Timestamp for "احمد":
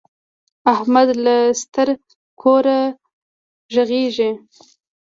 0.73-1.09